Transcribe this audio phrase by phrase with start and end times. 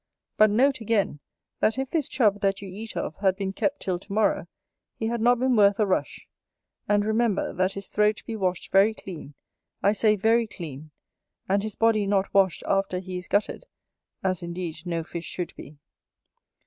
[0.35, 1.19] But note again,
[1.59, 4.47] that if this Chub that you eat of had been kept till to morrow,
[4.95, 6.27] he had not been worth a rush.
[6.89, 9.35] And remember, that his throat be washed very clean,
[9.83, 10.89] I say very clean,
[11.47, 13.65] and his body not washed after he is gutted,
[14.23, 15.77] as indeed no fish should be.